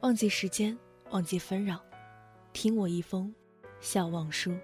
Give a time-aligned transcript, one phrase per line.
[0.00, 0.78] 忘记时间，
[1.10, 1.80] 忘记纷扰，
[2.52, 3.34] 听我一封
[3.80, 4.54] 笑忘书。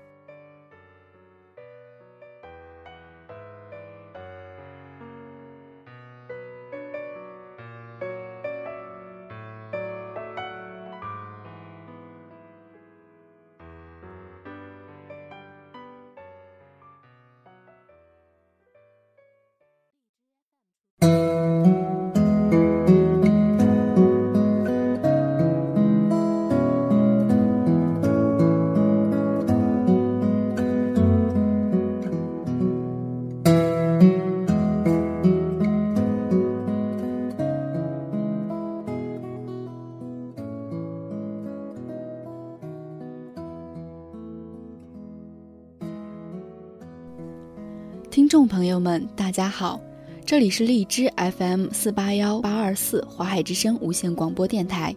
[48.14, 49.80] 听众朋友们，大家好，
[50.24, 54.94] 这里是荔枝 FM 四八幺八二四华海之声无线广播电台，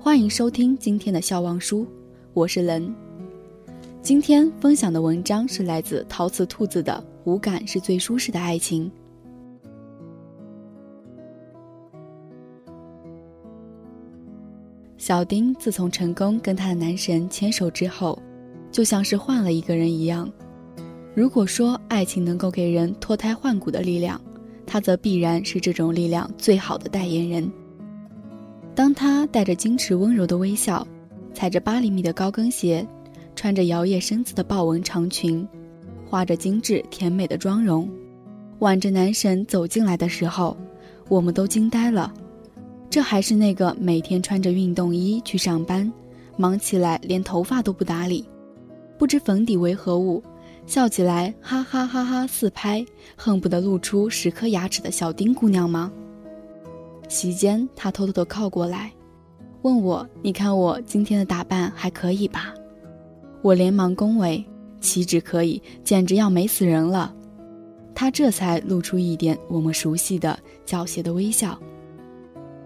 [0.00, 1.86] 欢迎收听今天的笑忘书，
[2.34, 2.92] 我是 lần。
[4.02, 6.92] 今天分享的文章是来自陶瓷兔子的
[7.22, 8.90] 《无感是最舒适的爱情》。
[14.98, 18.20] 小丁自从成功跟他的男神牵手之后，
[18.72, 20.28] 就像是换了一个人一样。
[21.14, 24.20] 如果说爱情能够给人脱胎换骨的力量，
[24.64, 27.50] 他则必然是这种力量最好的代言人。
[28.76, 30.86] 当他带着矜持温柔的微笑，
[31.34, 32.86] 踩着八厘米的高跟鞋，
[33.34, 35.46] 穿着摇曳身子的豹纹长裙，
[36.08, 37.90] 画着精致甜美的妆容，
[38.60, 40.56] 挽着男神走进来的时候，
[41.08, 42.14] 我们都惊呆了。
[42.88, 45.92] 这还是那个每天穿着运动衣去上班，
[46.36, 48.24] 忙起来连头发都不打理，
[48.96, 50.22] 不知粉底为何物。
[50.66, 52.84] 笑起来哈哈哈哈四拍，
[53.16, 55.90] 恨不得露出十颗牙齿的小丁姑娘吗？
[57.08, 58.92] 席间，她偷偷的靠过来，
[59.62, 62.54] 问我：“你看我今天的打扮还可以吧？”
[63.42, 64.44] 我连忙恭维
[64.80, 67.12] ：“岂止可以，简直要美死人了。”
[67.92, 71.60] 她这才露出一点我们熟悉的狡黠的微笑。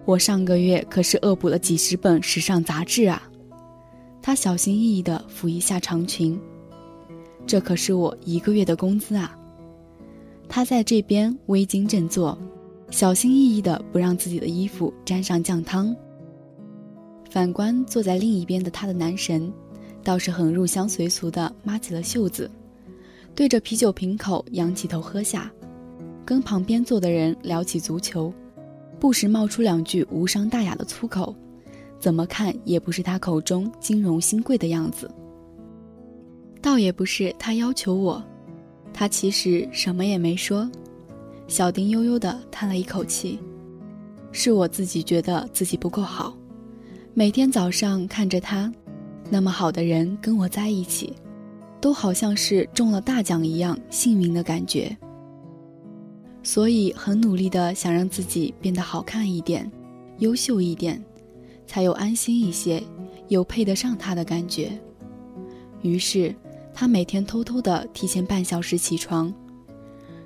[0.05, 3.23] 我上个月可是恶补了几十本时尚杂志啊！
[4.21, 6.39] 她小心翼翼地抚一下长裙。
[7.47, 9.39] 这可是我一个月的工资啊！
[10.49, 12.37] 他在这边微襟正坐，
[12.91, 15.95] 小心翼翼的不让自己的衣服沾上酱汤。
[17.31, 19.53] 反观坐在另一边的他的男神，
[20.03, 22.51] 倒是很入乡随俗的抹起了袖子，
[23.35, 25.51] 对着啤酒瓶口仰起头喝下，
[26.25, 28.33] 跟旁边坐的人聊起足球，
[28.99, 31.35] 不时冒出两句无伤大雅的粗口，
[31.99, 35.11] 怎么看也不是他口中金融新贵的样子。
[36.65, 38.25] 倒也不是他要求我，
[38.91, 40.67] 他其实什么也没说。
[41.47, 43.39] 小丁悠悠地叹了一口气，
[44.33, 46.35] 是我自己觉得自己不够好。
[47.13, 48.73] 每天早上看着他，
[49.29, 51.13] 那么好的人跟我在一起，
[51.83, 54.97] 都好像是中了大奖一样幸运的感觉。
[56.43, 59.71] 所以很努力的想让自己变得好看一点，
[60.21, 60.99] 优秀一点，
[61.67, 62.83] 才有安心一些，
[63.29, 64.73] 有配得上他的感觉。
[65.83, 66.35] 于是。
[66.75, 69.33] 他每天偷偷的提前半小时起床，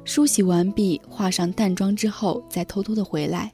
[0.02, 3.52] 梳洗完毕，化上淡妆之后，再偷偷的回来，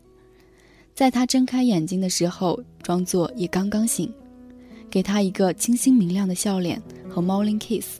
[0.94, 4.10] 在他睁开眼睛的时候，装作也刚刚醒，
[4.88, 6.80] 给他一个清新明亮的笑脸
[7.10, 7.98] 和 morning kiss。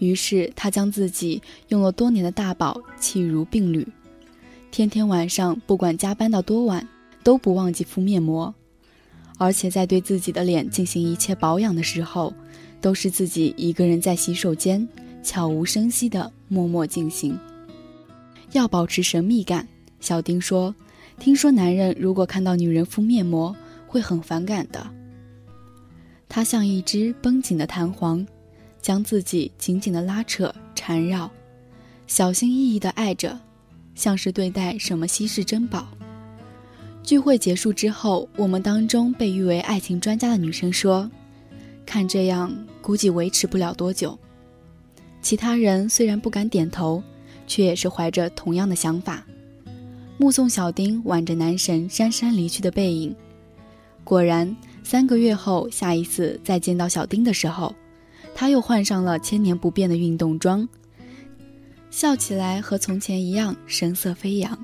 [0.00, 3.86] 于是他将自己用了多年的大宝弃如敝履，
[4.72, 6.86] 天天晚上不管加班到多晚，
[7.22, 8.52] 都不忘记敷面膜，
[9.38, 12.34] 而且在对自己的脸进行一切保养的时候。
[12.80, 14.86] 都是自己一个人在洗手间，
[15.22, 17.38] 悄无声息地默默进行。
[18.52, 19.66] 要保持神秘感，
[20.00, 20.74] 小丁说
[21.20, 23.54] ：“听说男人如果看到女人敷面膜，
[23.86, 24.86] 会很反感的。”
[26.28, 28.26] 他像一只绷紧的弹簧，
[28.80, 31.30] 将自己紧紧地拉扯缠绕，
[32.06, 33.38] 小心翼翼地爱着，
[33.94, 35.88] 像是对待什么稀世珍宝。
[37.02, 41.10] 聚会结束之后，我们当中被誉为爱情专家的女生说。
[41.88, 44.16] 看这样，估计维持不了多久。
[45.22, 47.02] 其他人虽然不敢点头，
[47.46, 49.24] 却也是怀着同样的想法，
[50.18, 53.16] 目送小丁挽着男神姗姗离去的背影。
[54.04, 54.54] 果然，
[54.84, 57.74] 三个月后，下一次再见到小丁的时候，
[58.34, 60.68] 他又换上了千年不变的运动装，
[61.90, 64.56] 笑起来和从前一样神色飞扬。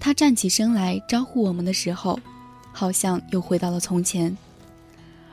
[0.00, 2.18] 他站起身来招呼我们的时候，
[2.72, 4.34] 好像又回到了从前，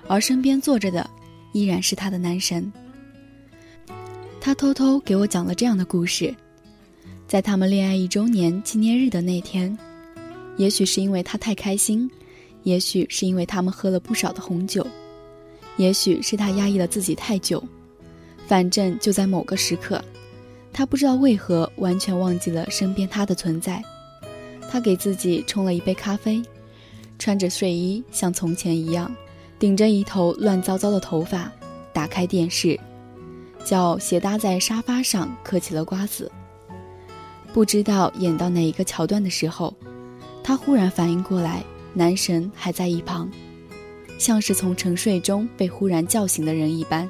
[0.08, 1.10] 而身边坐着的
[1.54, 2.72] 依然是他的男神。
[4.40, 6.34] 他偷偷给我讲了这样的故事：
[7.28, 9.76] 在他们恋爱一周年纪念日的那天，
[10.58, 12.10] 也许是因为他太开心，
[12.64, 14.86] 也许是因为他们喝了不少的红酒，
[15.78, 17.64] 也许是他压抑了自己太久，
[18.48, 20.04] 反正就在某个时刻，
[20.72, 23.82] 他不知道为何完全忘记了身边他的存在。
[24.70, 26.44] 他给自己冲了一杯咖啡，
[27.18, 29.12] 穿着睡衣，像从前一样，
[29.66, 31.52] 顶着一头乱糟糟的头发，
[31.92, 32.80] 打开电视，
[33.64, 36.32] 脚斜搭在沙发上嗑起了瓜子。
[37.52, 39.74] 不知道演到哪一个桥段的时候，
[40.44, 41.64] 他忽然反应过来，
[41.96, 43.28] 男神还在一旁，
[44.20, 47.10] 像是从沉睡中被忽然叫醒的人一般，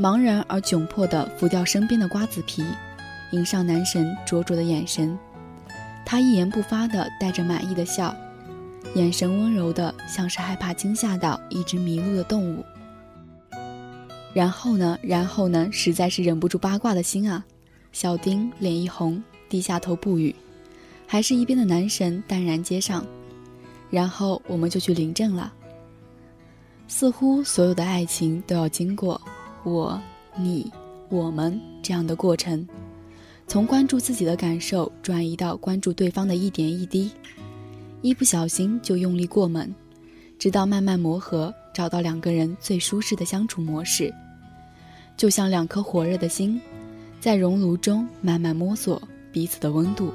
[0.00, 2.64] 茫然而窘迫地拂掉身边的瓜子皮，
[3.32, 5.18] 迎上男神灼灼的眼神。
[6.06, 8.16] 他一言不发地带着满意的笑，
[8.94, 12.64] 眼神温柔的，像是害怕惊吓到一只迷路的动物。
[14.34, 14.98] 然后呢？
[15.02, 15.68] 然后呢？
[15.72, 17.44] 实在是忍不住八卦的心啊！
[17.92, 20.34] 小丁脸一红，低下头不语，
[21.06, 23.04] 还是一边的男神淡然接上。
[23.90, 25.52] 然后我们就去领证了。
[26.88, 29.20] 似乎所有的爱情都要经过
[29.64, 30.00] 我、
[30.36, 30.70] 你、
[31.08, 32.66] 我们这样的过程。
[33.46, 37.10] 从关注自己的感受转移到关注对方的一点一滴，
[38.02, 39.72] 一不小心就用力过猛，
[40.38, 44.12] 直到慢慢磨合，找到两个人最舒适的相处模式。
[45.16, 46.60] 就像两颗火热的心，
[47.20, 49.00] 在熔炉中慢慢摸索
[49.30, 50.12] 彼此的温度，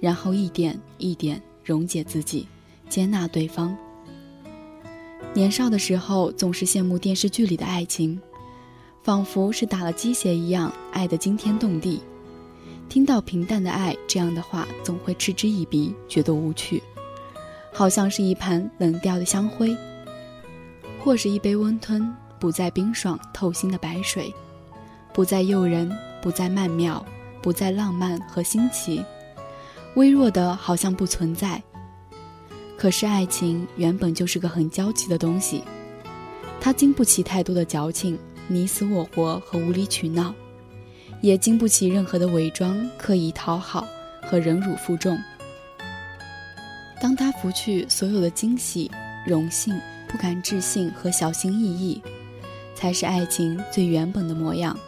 [0.00, 2.48] 然后一点一点溶解自己，
[2.88, 3.76] 接纳对方。
[5.34, 8.18] 年少的时候总是羡慕电视剧里的爱情，
[9.02, 12.00] 仿佛是打了鸡血一样，爱得惊天动地。
[12.88, 16.82] 听到平淡的爱这样的话，总会嗤之以鼻，觉得无趣，
[17.72, 19.76] 好像是一盘冷掉的香灰，
[21.02, 22.08] 或是一杯温吞、
[22.38, 24.32] 不再冰爽透心的白水，
[25.12, 25.90] 不再诱人，
[26.20, 27.04] 不再曼妙，
[27.40, 29.02] 不再浪漫和新奇，
[29.94, 31.60] 微弱的好像不存在。
[32.76, 35.64] 可是爱情原本就是个很娇气的东西，
[36.60, 38.18] 它经不起太多的矫情、
[38.48, 40.34] 你死我活和无理取闹。
[41.20, 43.86] 也经不起任何的伪装、刻意讨好
[44.22, 45.16] 和忍辱负重。
[47.02, 48.88] 当他拂去所有的惊喜、
[49.26, 49.76] 荣幸、
[50.06, 52.00] 不敢置信和小心翼翼，
[52.76, 54.78] 才是爱情最原本的模样。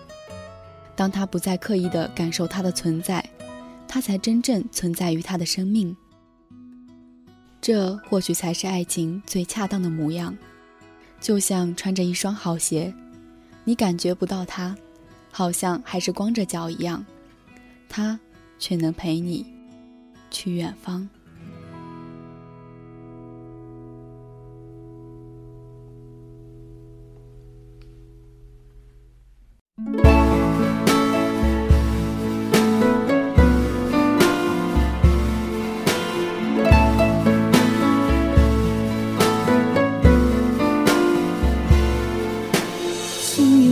[0.95, 3.29] 当他不再刻意的感受他的存在，
[3.89, 5.97] 他才真正存在于他的生命。
[7.61, 10.39] 这或许才是爱情最恰当的模样。
[11.21, 12.95] 就像穿着一双好鞋，
[13.65, 14.77] 你感觉不到它。
[15.33, 17.05] 好像还是光着脚一样，
[17.89, 18.17] 他
[18.57, 19.45] 却能陪你
[20.31, 21.09] 去远方。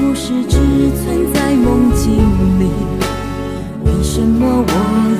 [0.00, 0.56] 不是只
[1.02, 2.12] 存在梦境
[2.60, 2.70] 里
[3.84, 4.72] 为什么我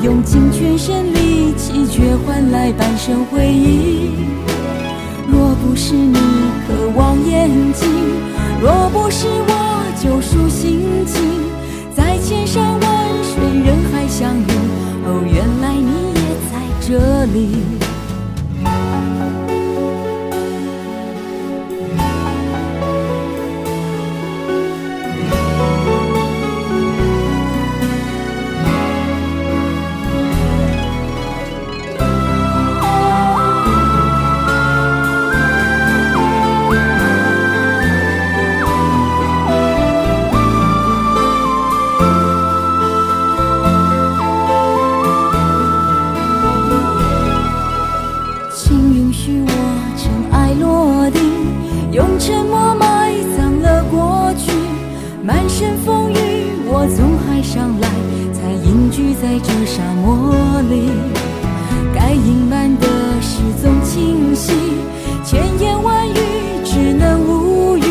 [0.05, 4.11] 用尽全身力气却换来半生回忆？
[5.31, 6.17] 若不是你
[6.67, 7.89] 渴望眼睛
[8.61, 9.58] 若不是我
[55.99, 56.15] 身风雨，
[56.67, 57.89] 我从海上来，
[58.33, 60.33] 才隐居在这沙漠
[60.71, 60.91] 里。
[61.93, 62.87] 该隐瞒的
[63.21, 64.53] 事总清晰，
[65.25, 66.15] 千言万语
[66.65, 67.83] 只能无语。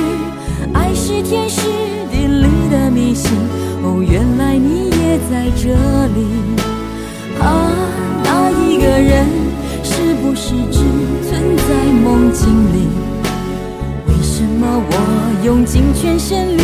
[0.73, 1.61] 爱是天时
[2.09, 3.29] 地利的迷信，
[3.83, 5.67] 哦，原来你也在这
[6.15, 6.25] 里。
[7.41, 7.45] 啊，
[8.23, 9.25] 那一个人
[9.83, 10.79] 是不是只
[11.27, 11.69] 存在
[12.03, 12.87] 梦境里？
[14.07, 14.93] 为什么我
[15.45, 16.63] 用尽全身力，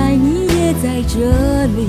[0.00, 1.86] 来你也在这里。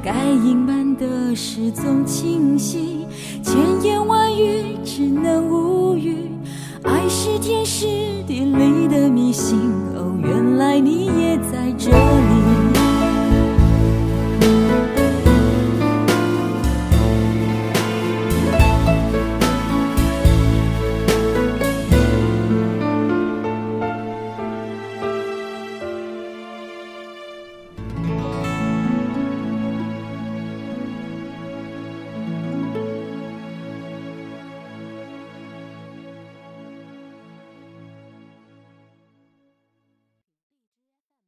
[0.00, 3.04] 该隐瞒的事总清晰，
[3.42, 6.30] 千言万语只能无语。
[6.84, 7.86] 爱是天时
[8.28, 9.58] 地利的迷信，
[9.96, 12.39] 哦，原来你也在这里。